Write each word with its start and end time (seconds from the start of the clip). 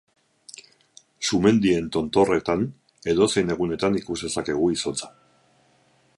Sumendien 1.27 1.91
tontorretan 1.97 2.65
edozein 3.15 3.57
egunetan 3.57 4.01
ikus 4.01 4.19
dezakegu 4.27 4.73
izotza. 4.79 5.13